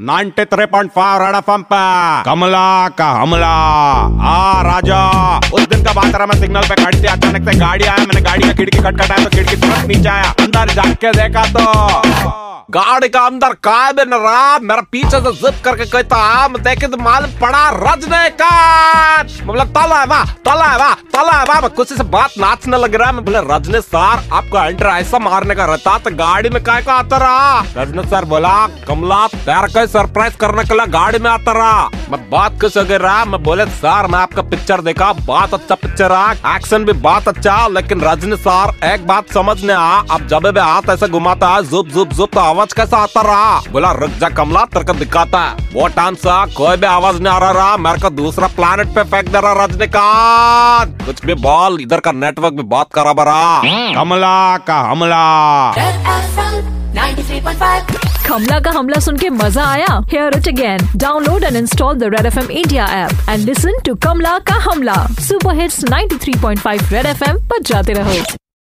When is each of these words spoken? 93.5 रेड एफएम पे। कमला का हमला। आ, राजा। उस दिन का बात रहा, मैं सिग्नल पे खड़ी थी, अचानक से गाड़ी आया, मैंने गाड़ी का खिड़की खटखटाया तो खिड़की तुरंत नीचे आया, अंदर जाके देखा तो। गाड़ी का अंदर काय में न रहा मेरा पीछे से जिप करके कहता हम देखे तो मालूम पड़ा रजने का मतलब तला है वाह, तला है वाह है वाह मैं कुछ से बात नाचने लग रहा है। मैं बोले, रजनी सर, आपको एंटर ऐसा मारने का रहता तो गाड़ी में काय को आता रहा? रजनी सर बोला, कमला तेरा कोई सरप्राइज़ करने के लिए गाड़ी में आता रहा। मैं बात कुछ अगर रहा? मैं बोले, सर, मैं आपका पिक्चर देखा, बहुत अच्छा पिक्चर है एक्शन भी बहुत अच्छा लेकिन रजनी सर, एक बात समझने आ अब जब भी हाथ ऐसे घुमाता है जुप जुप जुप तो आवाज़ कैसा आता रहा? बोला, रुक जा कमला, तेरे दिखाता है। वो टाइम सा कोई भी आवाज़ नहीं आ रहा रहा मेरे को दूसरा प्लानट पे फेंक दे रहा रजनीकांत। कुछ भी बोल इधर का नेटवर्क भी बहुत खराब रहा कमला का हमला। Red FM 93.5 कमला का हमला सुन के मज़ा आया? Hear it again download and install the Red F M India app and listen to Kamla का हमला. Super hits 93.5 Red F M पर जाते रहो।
93.5 0.00 1.18
रेड 1.18 1.34
एफएम 1.34 1.62
पे। 1.62 1.82
कमला 2.22 2.88
का 2.88 3.10
हमला। 3.10 3.52
आ, 4.28 4.62
राजा। 4.62 5.02
उस 5.54 5.68
दिन 5.68 5.84
का 5.84 5.92
बात 5.92 6.14
रहा, 6.14 6.26
मैं 6.26 6.40
सिग्नल 6.40 6.62
पे 6.62 6.74
खड़ी 6.84 7.02
थी, 7.02 7.06
अचानक 7.06 7.50
से 7.50 7.58
गाड़ी 7.58 7.84
आया, 7.84 7.96
मैंने 7.96 8.20
गाड़ी 8.20 8.46
का 8.48 8.52
खिड़की 8.52 8.78
खटखटाया 8.78 9.24
तो 9.24 9.30
खिड़की 9.30 9.56
तुरंत 9.56 9.86
नीचे 9.86 10.08
आया, 10.08 10.30
अंदर 10.40 10.74
जाके 10.74 11.12
देखा 11.12 11.44
तो। 11.44 12.44
गाड़ी 12.70 13.08
का 13.08 13.20
अंदर 13.20 13.52
काय 13.64 13.92
में 13.92 14.04
न 14.04 14.14
रहा 14.14 14.58
मेरा 14.58 14.82
पीछे 14.92 15.20
से 15.20 15.32
जिप 15.32 15.62
करके 15.64 15.84
कहता 15.84 16.16
हम 16.16 16.56
देखे 16.58 16.86
तो 16.86 16.96
मालूम 16.96 17.30
पड़ा 17.30 17.68
रजने 17.74 18.28
का 18.30 18.52
मतलब 19.22 19.66
तला 19.68 20.00
है 20.00 20.06
वाह, 20.06 20.24
तला 20.24 20.64
है 20.64 20.78
वाह 20.78 20.94
है 21.16 21.44
वाह 21.44 21.60
मैं 21.60 21.70
कुछ 21.70 21.88
से 21.88 22.04
बात 22.04 22.30
नाचने 22.38 22.78
लग 22.78 22.94
रहा 22.94 23.08
है। 23.08 23.14
मैं 23.14 23.24
बोले, 23.24 23.40
रजनी 23.46 23.80
सर, 23.80 24.22
आपको 24.32 24.58
एंटर 24.58 24.86
ऐसा 24.86 25.18
मारने 25.18 25.54
का 25.54 25.64
रहता 25.64 25.96
तो 25.98 26.10
गाड़ी 26.16 26.48
में 26.48 26.62
काय 26.64 26.82
को 26.82 26.90
आता 26.90 27.16
रहा? 27.16 27.60
रजनी 27.76 28.04
सर 28.04 28.24
बोला, 28.24 28.54
कमला 28.88 29.26
तेरा 29.26 29.66
कोई 29.68 29.86
सरप्राइज़ 29.86 30.36
करने 30.36 30.64
के 30.64 30.74
लिए 30.74 30.86
गाड़ी 30.92 31.18
में 31.18 31.30
आता 31.30 31.52
रहा। 31.52 31.88
मैं 32.10 32.20
बात 32.30 32.60
कुछ 32.60 32.78
अगर 32.78 33.00
रहा? 33.00 33.24
मैं 33.24 33.42
बोले, 33.42 33.66
सर, 33.66 34.06
मैं 34.06 34.18
आपका 34.18 34.42
पिक्चर 34.44 34.80
देखा, 34.80 35.12
बहुत 35.12 35.54
अच्छा 35.54 35.74
पिक्चर 35.74 36.12
है 36.12 36.56
एक्शन 36.56 36.84
भी 36.84 36.92
बहुत 37.04 37.28
अच्छा 37.28 37.56
लेकिन 37.68 38.00
रजनी 38.00 38.36
सर, 38.38 38.72
एक 38.84 39.06
बात 39.06 39.32
समझने 39.34 39.72
आ 39.72 39.98
अब 40.10 40.26
जब 40.28 40.46
भी 40.46 40.60
हाथ 40.60 40.90
ऐसे 40.90 41.08
घुमाता 41.08 41.48
है 41.48 41.62
जुप 41.64 41.88
जुप 41.88 42.12
जुप 42.12 42.30
तो 42.34 42.40
आवाज़ 42.40 42.74
कैसा 42.74 42.96
आता 42.98 43.20
रहा? 43.22 43.60
बोला, 43.72 43.92
रुक 43.92 44.18
जा 44.20 44.28
कमला, 44.32 44.64
तेरे 44.66 44.92
दिखाता 44.94 45.40
है। 45.40 45.70
वो 45.74 45.86
टाइम 45.88 46.14
सा 46.16 46.44
कोई 46.56 46.76
भी 46.76 46.86
आवाज़ 46.86 47.22
नहीं 47.22 47.32
आ 47.32 47.38
रहा 47.38 47.50
रहा 47.52 47.76
मेरे 47.76 48.00
को 48.00 48.10
दूसरा 48.12 48.46
प्लानट 48.56 48.94
पे 48.94 49.02
फेंक 49.04 49.28
दे 49.28 49.40
रहा 49.40 49.64
रजनीकांत। 49.64 51.03
कुछ 51.06 51.24
भी 51.26 51.34
बोल 51.42 51.80
इधर 51.80 52.00
का 52.00 52.12
नेटवर्क 52.12 52.54
भी 52.54 52.62
बहुत 52.62 52.92
खराब 52.94 53.20
रहा 53.20 53.60
कमला 53.94 54.56
का 54.66 54.78
हमला। 54.90 55.24
Red 55.74 55.98
FM 56.14 56.54
93.5 56.96 58.26
कमला 58.28 58.58
का 58.60 58.70
हमला 58.70 59.00
सुन 59.00 59.16
के 59.16 59.30
मज़ा 59.30 59.64
आया? 59.64 60.00
Hear 60.12 60.36
it 60.36 60.48
again 60.48 60.88
download 60.96 61.44
and 61.44 61.56
install 61.56 61.96
the 61.96 62.02
Red 62.14 62.26
F 62.26 62.38
M 62.38 62.50
India 62.50 62.86
app 63.02 63.28
and 63.28 63.44
listen 63.44 63.78
to 63.86 63.94
Kamla 64.04 64.38
का 64.48 64.54
हमला. 64.70 64.94
Super 65.20 65.60
hits 65.60 65.84
93.5 65.84 66.92
Red 66.92 67.06
F 67.06 67.24
M 67.30 67.36
पर 67.50 67.62
जाते 67.62 67.92
रहो। 67.92 68.22